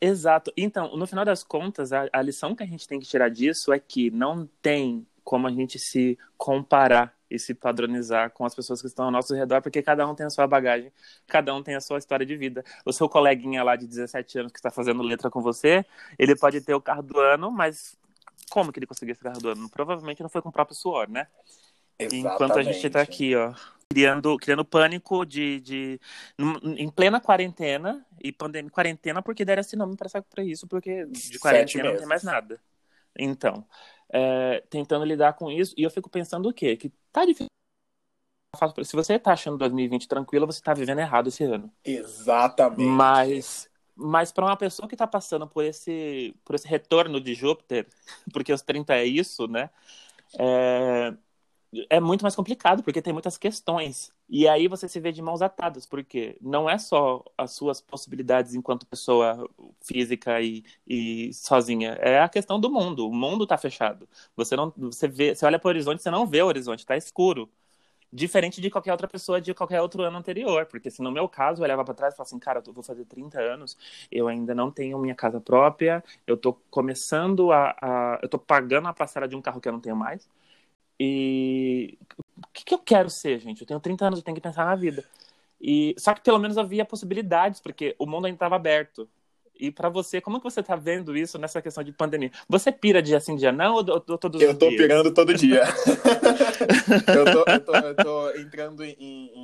[0.00, 0.52] Exato.
[0.56, 3.72] Então, no final das contas, a, a lição que a gente tem que tirar disso
[3.72, 8.80] é que não tem como a gente se comparar e se padronizar com as pessoas
[8.80, 10.92] que estão ao nosso redor, porque cada um tem a sua bagagem,
[11.26, 12.62] cada um tem a sua história de vida.
[12.84, 15.84] O seu coleguinha lá de 17 anos que está fazendo letra com você,
[16.18, 17.96] ele pode ter o carro do ano, mas
[18.50, 19.68] como que ele conseguiu esse carro do ano?
[19.68, 21.26] Provavelmente não foi com o próprio suor, né?
[21.98, 22.34] Exatamente.
[22.34, 23.54] Enquanto a gente está aqui, ó,
[23.88, 26.00] criando, criando pânico de, de
[26.76, 31.90] em plena quarentena e pandemia quarentena porque deram esse nome para isso porque de quarentena
[31.90, 32.60] não tem mais nada.
[33.16, 33.64] Então,
[34.12, 36.76] é, tentando lidar com isso e eu fico pensando o quê?
[36.76, 37.48] Que tá difícil.
[38.84, 41.72] Se você tá achando 2020 tranquilo, você tá vivendo errado esse ano.
[41.84, 42.88] Exatamente.
[42.88, 47.86] Mas mas para uma pessoa que está passando por esse, por esse retorno de Júpiter,
[48.32, 49.70] porque os 30 é isso, né?
[50.36, 51.14] É,
[51.90, 54.12] é muito mais complicado, porque tem muitas questões.
[54.28, 58.54] E aí você se vê de mãos atadas, porque não é só as suas possibilidades
[58.54, 59.48] enquanto pessoa
[59.82, 63.08] física e, e sozinha, é a questão do mundo.
[63.08, 64.08] O mundo está fechado.
[64.36, 66.96] Você não, você vê, você olha para o horizonte, você não vê o horizonte, está
[66.96, 67.50] escuro.
[68.12, 70.66] diferente de qualquer outra pessoa de qualquer outro ano anterior.
[70.66, 72.82] Porque se no meu caso eu olhava para trás e falava assim, cara, eu vou
[72.82, 73.76] fazer 30 anos,
[74.10, 77.76] eu ainda não tenho minha casa própria, eu tô começando a.
[77.80, 80.28] a eu tô pagando a parcela de um carro que eu não tenho mais.
[80.98, 81.98] E
[82.38, 83.60] o que, que eu quero ser, gente?
[83.60, 85.04] Eu tenho 30 anos, eu tenho que pensar na vida.
[85.60, 89.08] E só que pelo menos havia possibilidades, porque o mundo ainda estava aberto.
[89.58, 92.30] E para você, como que você tá vendo isso nessa questão de pandemia?
[92.48, 94.62] Você pira dia sim, dia não, ou, ou todos eu os dias?
[94.62, 95.62] Eu tô pirando todo dia.
[97.16, 99.43] eu, tô, eu, tô, eu, tô, entrando em, em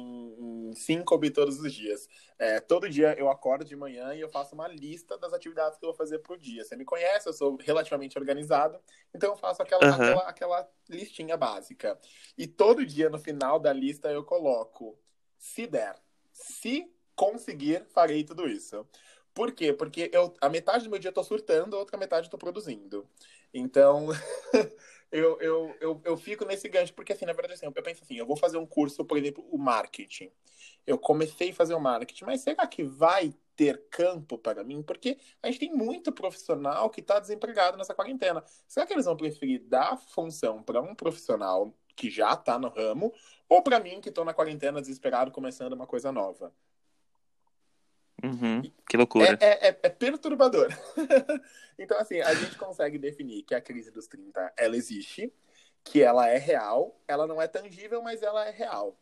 [0.75, 2.09] síncope todos os dias.
[2.39, 5.85] É, todo dia eu acordo de manhã e eu faço uma lista das atividades que
[5.85, 6.65] eu vou fazer pro dia.
[6.65, 8.79] Você me conhece, eu sou relativamente organizado,
[9.15, 9.93] então eu faço aquela, uhum.
[9.93, 11.99] aquela, aquela listinha básica.
[12.37, 14.99] E todo dia, no final da lista, eu coloco,
[15.39, 15.97] se der,
[16.33, 18.87] se conseguir, farei tudo isso.
[19.35, 19.73] Por quê?
[19.73, 22.39] Porque eu, a metade do meu dia eu tô surtando, a outra metade eu tô
[22.39, 23.09] produzindo.
[23.53, 24.09] Então,
[25.11, 28.17] eu, eu, eu, eu fico nesse gancho, porque assim, na verdade, assim, eu penso assim,
[28.17, 30.31] eu vou fazer um curso, por exemplo, o marketing.
[30.87, 34.83] Eu comecei a fazer o marketing, mas será que vai ter campo para mim?
[34.83, 38.43] Porque a gente tem muito profissional que está desempregado nessa quarentena.
[38.67, 43.13] Será que eles vão preferir dar função para um profissional que já está no ramo,
[43.49, 46.53] ou para mim que estou na quarentena desesperado começando uma coisa nova?
[48.23, 49.39] Uhum, que loucura.
[49.41, 50.69] É, é, é perturbador.
[51.79, 55.33] então, assim, a gente consegue definir que a crise dos 30, ela existe,
[55.85, 58.97] que ela é real, ela não é tangível, mas ela é real.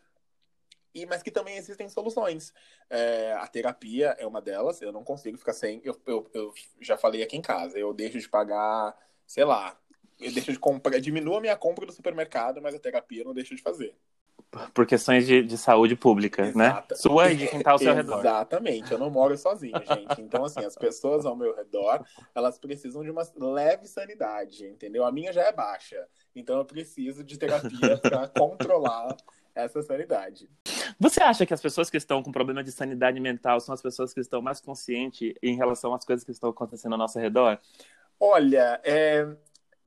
[0.99, 2.53] E, mas que também existem soluções.
[2.91, 5.81] É, a terapia é uma delas, eu não consigo ficar sem.
[5.85, 9.79] Eu, eu, eu já falei aqui em casa, eu deixo de pagar, sei lá,
[10.19, 13.35] eu deixo de comprar, diminuo a minha compra do supermercado, mas a terapia eu não
[13.35, 13.95] deixo de fazer
[14.73, 16.53] por questões de, de saúde pública, né?
[16.55, 16.85] Né?
[16.95, 18.21] Sua e de quem está ao seu redor.
[18.21, 20.21] Exatamente, eu não moro sozinho, gente.
[20.21, 25.05] Então, assim, as pessoas ao meu redor, elas precisam de uma leve sanidade, entendeu?
[25.05, 29.17] A minha já é baixa, então eu preciso de terapia para controlar
[29.63, 30.49] essa sanidade.
[30.99, 34.13] Você acha que as pessoas que estão com problema de sanidade mental são as pessoas
[34.13, 37.59] que estão mais conscientes em relação às coisas que estão acontecendo ao nosso redor?
[38.21, 39.29] Olha, é,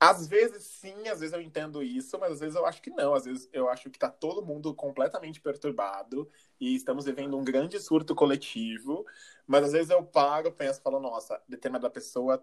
[0.00, 3.14] às vezes sim, às vezes eu entendo isso, mas às vezes eu acho que não.
[3.14, 6.28] Às vezes eu acho que tá todo mundo completamente perturbado
[6.60, 9.06] e estamos vivendo um grande surto coletivo.
[9.46, 12.42] Mas às vezes eu paro, penso, falo, nossa, determinada pessoa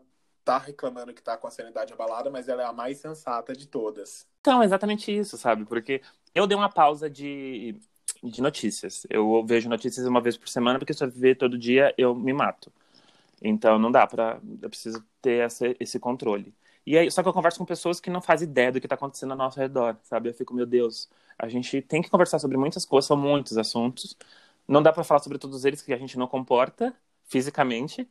[0.50, 3.68] tá reclamando que tá com a sanidade abalada, mas ela é a mais sensata de
[3.68, 4.26] todas.
[4.42, 5.64] Então, exatamente isso, sabe?
[5.64, 6.02] Porque
[6.34, 7.76] eu dei uma pausa de,
[8.24, 9.06] de notícias.
[9.12, 12.34] Eu vejo notícias uma vez por semana, porque se eu ver todo dia, eu me
[12.34, 12.72] mato.
[13.42, 16.54] Então não dá para Eu preciso ter essa, esse controle.
[16.86, 18.96] E aí, só que eu converso com pessoas que não fazem ideia do que está
[18.96, 20.30] acontecendo ao nosso redor, sabe?
[20.30, 21.08] Eu fico, meu Deus,
[21.38, 24.18] a gente tem que conversar sobre muitas coisas, são muitos assuntos.
[24.68, 28.10] Não dá para falar sobre todos eles que a gente não comporta fisicamente,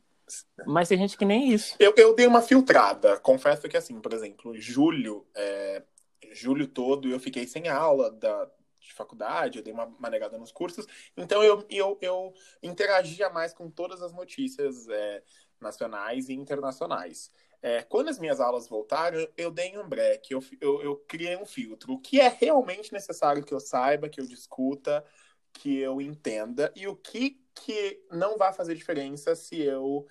[0.65, 1.75] mas tem gente que nem isso.
[1.79, 3.17] Eu, eu dei uma filtrada.
[3.19, 5.83] Confesso que, assim, por exemplo, em julho, é,
[6.31, 10.85] julho todo, eu fiquei sem aula da, de faculdade, eu dei uma manegada nos cursos.
[11.15, 15.23] Então, eu, eu, eu interagia mais com todas as notícias é,
[15.59, 17.31] nacionais e internacionais.
[17.61, 21.45] É, quando as minhas aulas voltaram, eu dei um break, eu, eu, eu, criei um
[21.45, 21.93] filtro.
[21.93, 25.03] O que é realmente necessário que eu saiba, que eu discuta,
[25.51, 30.07] que eu entenda, e o que, que não vai fazer diferença se eu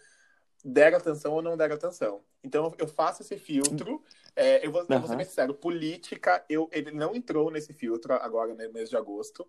[0.64, 2.22] der atenção ou não der atenção.
[2.42, 4.02] Então, eu faço esse filtro.
[4.34, 4.86] É, eu, vou, uhum.
[4.90, 8.88] eu vou ser bem sincero, política, eu, ele não entrou nesse filtro agora no mês
[8.88, 9.46] de agosto,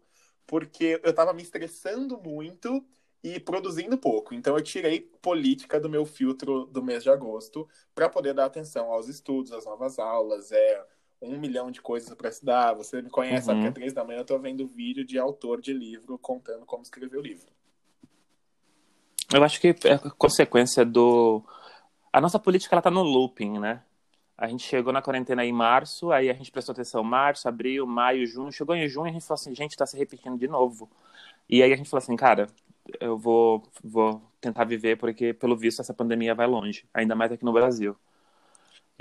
[0.48, 2.84] porque eu estava me estressando muito
[3.24, 4.34] e produzindo pouco.
[4.34, 8.92] Então eu tirei política do meu filtro do mês de agosto para poder dar atenção
[8.92, 10.86] aos estudos, às novas aulas, é
[11.22, 12.74] um milhão de coisas para estudar.
[12.74, 13.46] Você me conhece, uhum.
[13.46, 16.66] sabe que às três da manhã eu estou vendo vídeo de autor de livro contando
[16.66, 17.52] como escrever o livro.
[19.34, 21.44] Eu acho que é consequência do.
[22.12, 23.82] A nossa política ela tá no looping, né?
[24.38, 28.26] A gente chegou na quarentena em março, aí a gente prestou atenção março, abril, maio,
[28.26, 28.52] junho.
[28.52, 30.90] Chegou em junho e a gente falou assim, gente, tá se repetindo de novo.
[31.48, 32.48] E aí a gente falou assim, cara,
[33.00, 37.44] eu vou, vou tentar viver, porque, pelo visto, essa pandemia vai longe, ainda mais aqui
[37.44, 37.98] no Brasil.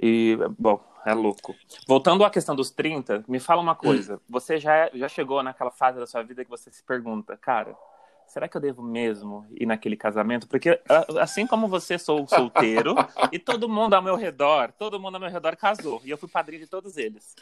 [0.01, 1.55] E, bom, é louco.
[1.87, 4.17] Voltando à questão dos 30, me fala uma coisa.
[4.17, 4.21] Hum.
[4.29, 7.77] Você já, já chegou naquela fase da sua vida que você se pergunta, cara,
[8.29, 10.47] será que eu devo mesmo ir naquele casamento?
[10.47, 10.81] Porque
[11.21, 12.95] assim como você sou solteiro
[13.33, 16.29] e todo mundo ao meu redor, todo mundo ao meu redor casou e eu fui
[16.29, 17.35] padrinho de todos eles.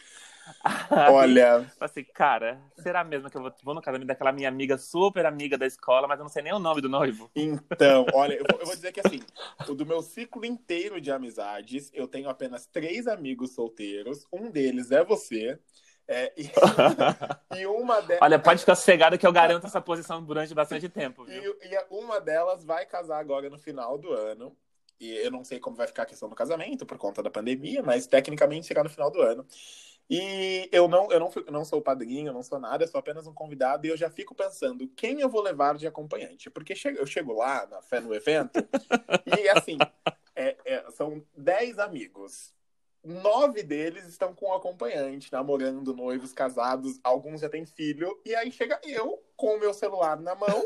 [1.11, 5.27] Olha, assim, cara, será mesmo que eu vou, vou no casamento daquela minha amiga super
[5.27, 7.31] amiga da escola, mas eu não sei nem o nome do noivo?
[7.35, 9.20] Então, olha, eu vou, eu vou dizer que assim,
[9.66, 14.25] do meu ciclo inteiro de amizades, eu tenho apenas três amigos solteiros.
[14.33, 15.59] Um deles é você.
[16.08, 16.50] É, e,
[17.60, 18.22] e, uma delas.
[18.22, 21.24] Olha, pode ficar sossegado que eu garanto essa posição durante bastante tempo.
[21.24, 21.56] Viu?
[21.62, 24.56] E, e, uma delas vai casar agora no final do ano.
[24.98, 27.82] E eu não sei como vai ficar a questão do casamento por conta da pandemia,
[27.82, 29.46] mas tecnicamente será no final do ano.
[30.08, 32.98] E eu não, eu não, fui- não sou padrinho, eu não sou nada, eu sou
[32.98, 36.48] apenas um convidado e eu já fico pensando quem eu vou levar de acompanhante.
[36.48, 38.58] Porque eu chego lá na fé no evento
[39.26, 39.76] e assim,
[40.34, 42.54] é- é, são 10 amigos.
[43.06, 48.50] Nove deles estão com um acompanhante, namorando, noivos, casados, alguns já têm filho, e aí
[48.50, 50.64] chega eu com o meu celular na mão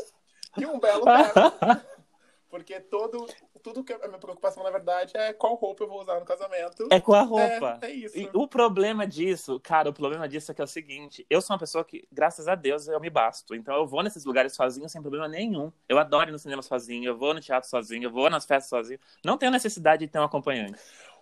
[0.57, 1.83] e um belo terno.
[2.49, 3.29] Porque todo,
[3.63, 6.89] tudo que a minha preocupação, na verdade, é qual roupa eu vou usar no casamento.
[6.91, 7.79] É com a roupa.
[7.81, 8.19] É, é isso.
[8.19, 11.55] E o problema disso, cara, o problema disso é que é o seguinte: eu sou
[11.55, 13.55] uma pessoa que, graças a Deus, eu me basto.
[13.55, 15.71] Então eu vou nesses lugares sozinho sem problema nenhum.
[15.89, 18.69] Eu adoro ir no cinema sozinho, eu vou no teatro sozinho, eu vou nas festas
[18.69, 18.99] sozinho.
[19.25, 20.81] Não tenho necessidade de ter um acompanhante.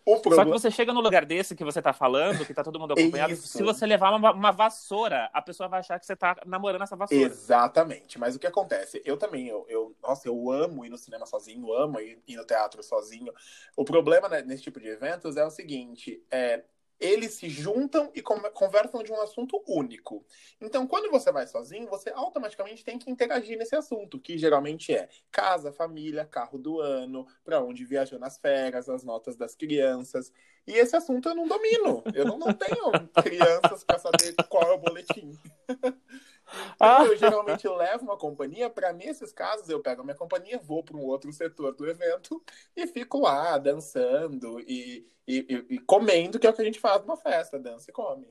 [0.09, 0.59] O Só que problema...
[0.59, 3.47] você chega no lugar desse que você tá falando, que tá todo mundo acompanhado, Isso.
[3.47, 6.97] se você levar uma, uma vassoura, a pessoa vai achar que você tá namorando essa
[6.97, 7.27] vassoura.
[7.27, 9.03] Exatamente, mas o que acontece?
[9.05, 12.47] Eu também, eu, eu, nossa, eu amo ir no cinema sozinho, amo ir, ir no
[12.47, 13.31] teatro sozinho.
[13.77, 16.65] O problema né, nesse tipo de eventos é o seguinte: é,
[16.99, 20.25] eles se juntam e con- conversam de um assunto único.
[20.61, 25.09] Então, quando você vai sozinho, você automaticamente tem que interagir nesse assunto, que geralmente é
[25.31, 30.33] casa, família, carro do ano, para onde viajou nas férias, as notas das crianças.
[30.67, 32.03] E esse assunto eu não domino.
[32.15, 35.39] Eu não, não tenho crianças para saber qual é o boletim.
[36.75, 40.83] Então, eu geralmente levo uma companhia para nesses casos eu pego a minha companhia, vou
[40.83, 42.43] para um outro setor do evento
[42.77, 46.81] e fico lá dançando e, e, e- e comendo, que é o que a gente
[46.81, 48.27] faz numa festa, dança e come.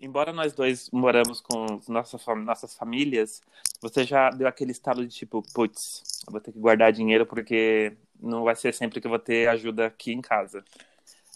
[0.00, 3.42] Embora nós dois moramos com nossa, nossas famílias,
[3.82, 8.42] você já deu aquele estalo de tipo, putz, vou ter que guardar dinheiro porque não
[8.44, 10.64] vai ser sempre que eu vou ter ajuda aqui em casa.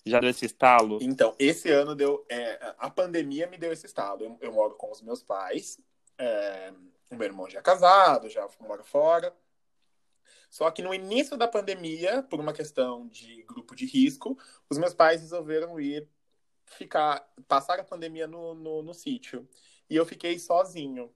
[0.07, 0.99] Já deu esse estalo?
[1.01, 2.25] Então, esse ano deu.
[2.29, 4.25] é, a pandemia me deu esse estado.
[4.25, 5.79] Eu, eu moro com os meus pais,
[6.19, 6.73] é,
[7.11, 9.35] o meu irmão já é casado, já mora fora.
[10.51, 14.39] Só que no início da pandemia, por uma questão de grupo de risco,
[14.71, 16.09] os meus pais resolveram ir
[16.65, 19.49] ficar, passar a pandemia no, no, no sítio.
[19.89, 21.13] E eu fiquei sozinho.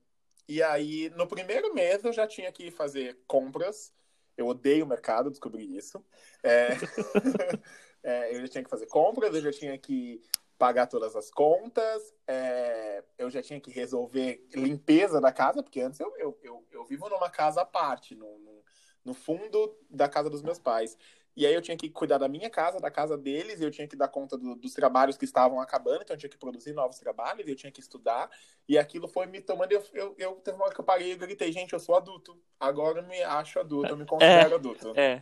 [0.48, 3.92] E aí, no primeiro mês, eu já tinha que fazer compras.
[4.37, 6.05] Eu odeio o mercado, descobri isso.
[6.42, 6.68] É,
[8.09, 10.23] é, eu já tinha que fazer compras, eu já tinha que
[10.57, 16.01] pagar todas as contas, é, eu já tinha que resolver limpeza da casa, porque antes
[16.01, 18.64] eu, eu, eu, eu vivo numa casa à parte, no, no,
[19.05, 20.97] no fundo da casa dos meus pais.
[21.37, 23.87] E aí eu tinha que cuidar da minha casa, da casa deles, e eu tinha
[23.87, 26.99] que dar conta do- dos trabalhos que estavam acabando, então eu tinha que produzir novos
[26.99, 28.29] trabalhos, eu tinha que estudar,
[28.66, 29.71] e aquilo foi me tomando.
[29.71, 32.37] Eu, eu, eu teve uma hora que eu parei e gritei, gente, eu sou adulto.
[32.59, 34.92] Agora eu me acho adulto, eu me considero adulto.
[34.99, 35.21] É.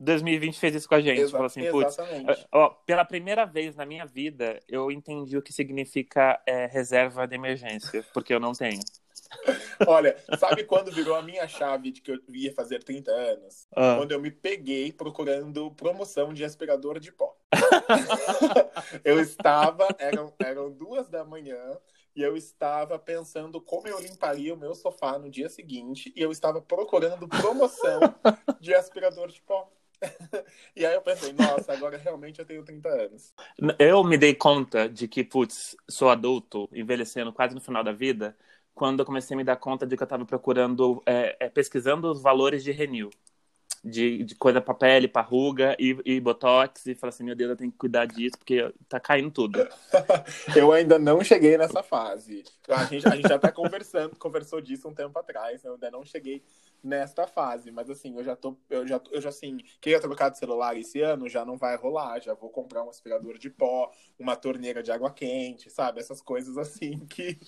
[0.00, 1.20] 2020 fez isso com a gente.
[1.20, 2.46] Exa- assim, exatamente.
[2.52, 7.34] Ó, pela primeira vez na minha vida, eu entendi o que significa é, reserva de
[7.34, 8.80] emergência, porque eu não tenho.
[9.86, 13.66] Olha, sabe quando virou a minha chave de que eu ia fazer 30 anos?
[13.74, 13.96] Ah.
[13.96, 17.36] Quando eu me peguei procurando promoção de aspirador de pó.
[19.04, 21.76] eu estava, eram, eram duas da manhã,
[22.14, 26.32] e eu estava pensando como eu limparia o meu sofá no dia seguinte, e eu
[26.32, 28.00] estava procurando promoção
[28.60, 29.70] de aspirador de pó.
[30.76, 33.34] e aí eu pensei, nossa, agora realmente eu tenho 30 anos.
[33.78, 38.36] Eu me dei conta de que, putz, sou adulto, envelhecendo quase no final da vida,
[38.74, 42.10] quando eu comecei a me dar conta de que eu estava procurando, é, é, pesquisando
[42.10, 43.10] os valores de Renew.
[43.88, 47.50] De, de coisa pra pele, pra ruga e, e botox, e falar assim: meu Deus,
[47.50, 49.58] eu tenho que cuidar disso, porque tá caindo tudo.
[50.54, 52.44] Eu ainda não cheguei nessa fase.
[52.68, 55.64] A gente, a gente já tá conversando, conversou disso um tempo atrás.
[55.64, 56.42] Eu ainda não cheguei
[56.82, 57.70] nesta fase.
[57.70, 58.56] Mas assim, eu já tô.
[58.68, 62.20] Eu já, eu já assim, queria trocar de celular esse ano, já não vai rolar.
[62.20, 66.00] Já vou comprar um aspirador de pó, uma torneira de água quente, sabe?
[66.00, 67.38] Essas coisas assim que.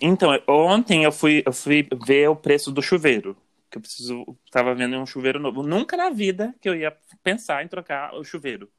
[0.00, 3.36] Então, ontem eu fui, eu fui ver o preço do chuveiro.
[3.70, 4.36] Que eu preciso.
[4.50, 5.62] Tava vendo um chuveiro novo.
[5.62, 8.70] Nunca na vida que eu ia pensar em trocar o chuveiro.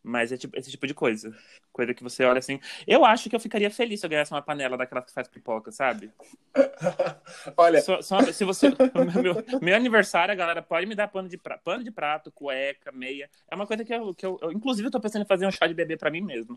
[0.00, 1.36] Mas é tipo, esse tipo de coisa.
[1.72, 2.60] Coisa que você olha assim.
[2.86, 5.72] Eu acho que eu ficaria feliz se eu ganhasse uma panela daquela que faz pipoca,
[5.72, 6.10] sabe?
[7.56, 8.68] Olha, Só- só- se você.
[9.22, 12.92] Meu, meu aniversário, a galera pode me dar pano de, pra- pano de prato, cueca,
[12.92, 13.28] meia.
[13.50, 14.52] É uma coisa que eu, que eu, eu.
[14.52, 16.56] Inclusive, eu tô pensando em fazer um chá de bebê pra mim mesmo.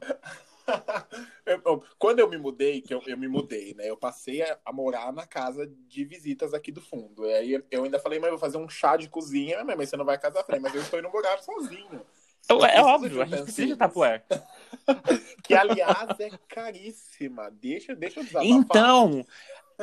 [1.45, 3.89] eu- quando eu me mudei, que eu, eu me mudei, né?
[3.89, 7.25] Eu passei a, a morar na casa de visitas aqui do fundo.
[7.25, 9.97] E aí eu ainda falei, mas eu vou fazer um chá de cozinha, mas você
[9.97, 10.43] não vai casar.
[10.43, 12.01] Falei, mas eu estou indo morar sozinho.
[12.49, 14.23] É, é óbvio, a gente precisa de tapuer.
[15.43, 17.49] Que, aliás, é caríssima.
[17.51, 18.49] Deixa, deixa eu desabafar.
[18.49, 19.25] Então,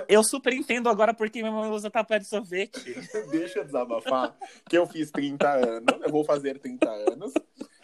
[0.09, 2.95] eu super entendo agora porque minha mãe usa tapuer de sorvete.
[3.31, 4.37] Deixa eu desabafar.
[4.69, 6.01] Que eu fiz 30 anos.
[6.03, 7.33] Eu vou fazer 30 anos.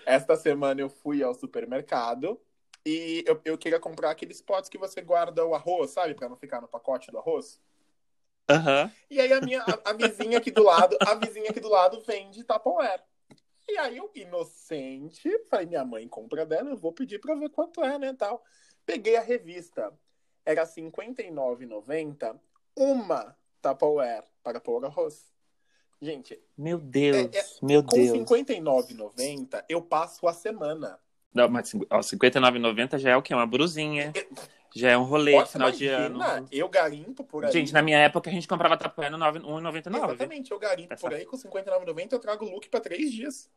[0.06, 2.40] Esta semana eu fui ao supermercado
[2.86, 6.14] e eu, eu queria comprar aqueles potes que você guarda o arroz, sabe?
[6.14, 7.60] Pra não ficar no pacote do arroz.
[8.48, 8.92] Aham.
[9.10, 12.02] E aí a minha a, a vizinha aqui do lado, a vizinha aqui do lado
[12.06, 13.02] vende Tupperware.
[13.66, 17.82] E aí eu, inocente, falei, minha mãe compra dela, eu vou pedir pra ver quanto
[17.82, 18.44] é, né, tal.
[18.84, 19.92] Peguei a revista.
[20.44, 22.38] Era R$ 59,90
[22.76, 25.32] uma Tupperware para pôr arroz.
[26.02, 28.12] Gente, Meu Deus, É, é, meu com Deus.
[28.12, 31.00] R$ 59,90 eu passo a semana.
[31.34, 33.34] Não, mas ó, R$ 59,90 já é o quê?
[33.34, 34.12] Uma brusinha.
[34.74, 36.16] Já é um rolê de final de ano.
[36.16, 37.52] imagina, eu garimpo por aí.
[37.52, 40.04] Gente, na minha época a gente comprava Tupperware no 9 1,99.
[40.04, 43.48] Exatamente, eu garimpo Essa- por aí com R$ 59,90 eu trago look para três dias.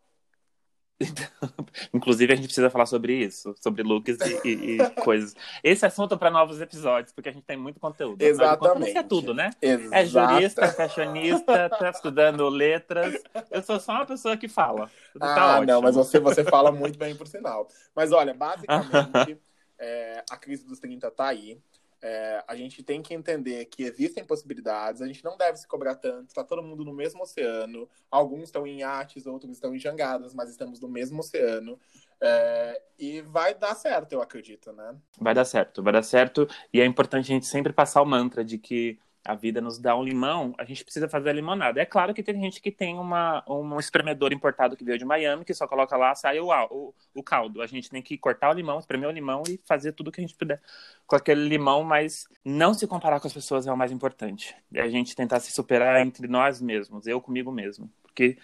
[1.93, 5.35] Inclusive, a gente precisa falar sobre isso, sobre looks e, e- e coisas.
[5.63, 8.13] Esse assunto é para novos episódios, porque a gente tem muito conteúdo.
[8.17, 8.89] Contas, Exatamente.
[8.89, 9.51] Isso é tudo, né?
[9.61, 9.95] Exato.
[9.95, 13.21] É jurista, é fashionista, tá estudando letras.
[13.51, 14.89] Eu sou só uma pessoa que fala.
[15.19, 17.67] Tá Ah, não, mas você, você fala muito bem, por sinal.
[17.95, 19.39] Mas olha, basicamente,
[19.79, 21.59] é, a crise dos 30 tá aí.
[22.09, 25.93] É, a gente tem que entender que existem possibilidades, a gente não deve se cobrar
[25.95, 27.89] tanto, tá todo mundo no mesmo oceano.
[28.09, 31.77] Alguns estão em iates, outros estão em jangadas, mas estamos no mesmo oceano.
[32.21, 34.95] É, e vai dar certo, eu acredito, né?
[35.19, 36.47] Vai dar certo, vai dar certo.
[36.71, 39.95] E é importante a gente sempre passar o mantra de que a vida nos dá
[39.95, 41.81] um limão, a gente precisa fazer a limonada.
[41.81, 45.43] É claro que tem gente que tem uma, um espremedor importado que veio de Miami,
[45.43, 47.61] que só coloca lá, sai o, o, o caldo.
[47.61, 50.23] A gente tem que cortar o limão, espremer o limão e fazer tudo que a
[50.23, 50.61] gente puder
[51.05, 54.55] com aquele limão, mas não se comparar com as pessoas é o mais importante.
[54.73, 57.91] É a gente tentar se superar entre nós mesmos, eu comigo mesmo.
[58.03, 58.37] Porque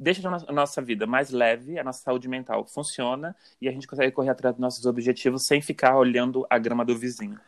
[0.00, 4.10] deixa a nossa vida mais leve, a nossa saúde mental funciona e a gente consegue
[4.10, 7.38] correr atrás dos nossos objetivos sem ficar olhando a grama do vizinho.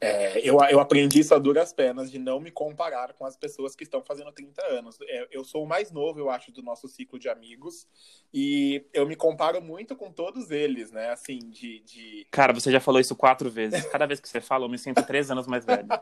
[0.00, 3.74] É, eu, eu aprendi isso a duras penas de não me comparar com as pessoas
[3.74, 4.96] que estão fazendo 30 anos.
[5.02, 7.86] É, eu sou o mais novo, eu acho, do nosso ciclo de amigos.
[8.32, 11.10] E eu me comparo muito com todos eles, né?
[11.10, 11.80] Assim, de.
[11.80, 12.26] de...
[12.30, 13.84] Cara, você já falou isso quatro vezes.
[13.86, 15.88] Cada vez que você fala, eu me sinto três anos mais velho.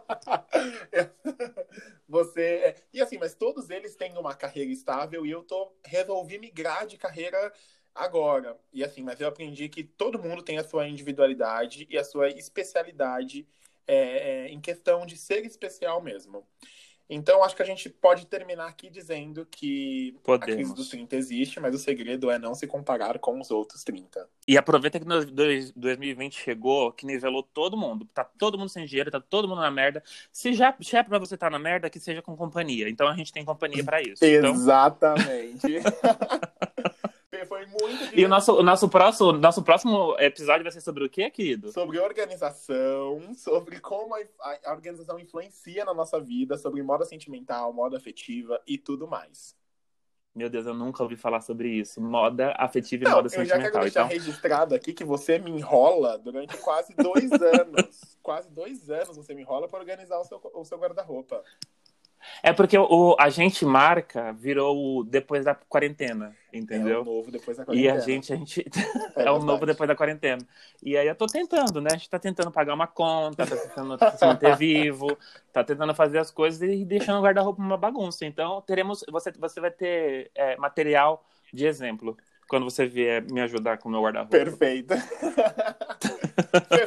[2.09, 2.41] Você.
[2.41, 6.87] é, E assim, mas todos eles têm uma carreira estável e eu tô resolvi migrar
[6.87, 7.53] de carreira
[7.95, 8.57] agora.
[8.73, 12.29] E assim, mas eu aprendi que todo mundo tem a sua individualidade e a sua
[12.29, 13.47] especialidade
[13.87, 16.45] é, é, em questão de ser especial mesmo.
[17.09, 20.75] Então, acho que a gente pode terminar aqui dizendo que a crise Podemos.
[20.75, 24.29] dos 30 existe, mas o segredo é não se comparar com os outros 30.
[24.49, 28.09] E aproveita que no dois- 2020 chegou, que nivelou todo mundo.
[28.13, 30.03] Tá todo mundo sem dinheiro, tá todo mundo na merda.
[30.33, 32.89] Se já, já é pra você estar na merda, que seja com companhia.
[32.89, 34.25] Então a gente tem companhia pra isso.
[34.25, 35.61] Então, Exatamente.
[35.61, 35.71] Foi
[37.89, 41.31] muito e o nosso, o nosso, próximo, nosso próximo episódio vai ser sobre o quê,
[41.31, 41.71] querido?
[41.73, 47.97] sobre organização, sobre como a, a- organização influencia na nossa vida, sobre moda sentimental, moda
[47.97, 49.55] afetiva e tudo mais.
[50.35, 51.99] Meu Deus, eu nunca ouvi falar sobre isso.
[51.99, 53.81] Moda afetiva e Não, moda eu já quero sentimental.
[53.83, 58.19] deixar Então, registrado aqui que você me enrola durante quase dois anos.
[58.23, 61.43] quase dois anos você me enrola para organizar o seu, o seu guarda-roupa.
[62.43, 67.01] É porque o, a gente marca virou o depois da quarentena, É entendeu?
[67.01, 67.99] o novo depois da E quarentena.
[67.99, 68.65] a gente, a gente
[69.17, 70.47] É é, o novo depois da quarentena.
[70.83, 71.91] E aí eu tô tentando, né?
[71.93, 75.19] A gente tá tentando pagar uma conta, tá tentando se manter vivo,
[75.53, 78.25] tá tentando fazer as coisas e deixando o guarda-roupa uma bagunça.
[78.27, 82.17] Então, teremos, você, você vai ter é, material de exemplo
[82.49, 84.31] quando você vier me ajudar com o meu guarda-roupa.
[84.31, 84.95] Perfeito.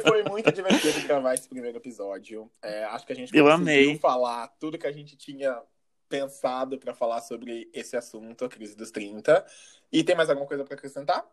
[0.02, 2.50] Foi- muito divertido gravar esse primeiro episódio.
[2.62, 3.98] É, acho que a gente Eu conseguiu amei.
[3.98, 5.60] falar tudo que a gente tinha
[6.08, 9.44] pensado para falar sobre esse assunto, a crise dos 30.
[9.92, 11.24] E tem mais alguma coisa para acrescentar?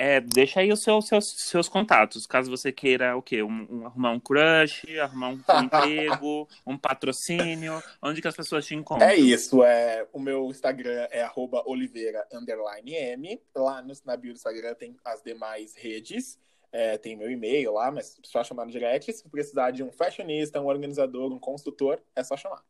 [0.00, 3.42] É, deixa aí os seus, seus, seus contatos, caso você queira o quê?
[3.42, 8.64] Um, um- arrumar um crush, arrumar um, um emprego, um patrocínio, onde que as pessoas
[8.64, 9.08] te encontram?
[9.08, 13.42] É isso, é, o meu Instagram é arroba oliveira underline M.
[13.56, 16.38] Lá no, na bio do Instagram tem as demais redes.
[16.70, 19.12] É, tem meu e-mail lá, mas só chamar no direct.
[19.12, 22.62] Se precisar de um fashionista, um organizador, um consultor, é só chamar.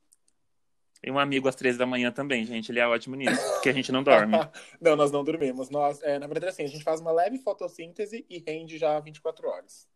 [1.02, 2.72] E um amigo às três da manhã também, gente.
[2.72, 4.36] Ele é ótimo nisso, porque a gente não dorme.
[4.80, 5.70] não, nós não dormimos.
[5.70, 9.48] Nós, é, na verdade, assim, a gente faz uma leve fotossíntese e rende já 24
[9.48, 9.88] horas.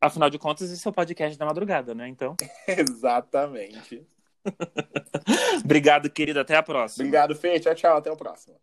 [0.00, 2.06] Afinal de contas, esse é o podcast da madrugada, né?
[2.08, 2.36] Então,
[2.68, 4.06] Exatamente.
[5.64, 6.40] obrigado, querido.
[6.40, 7.04] Até a próxima.
[7.04, 7.58] Obrigado, Fê.
[7.58, 7.96] Tchau, tchau.
[7.96, 8.60] Até o próximo.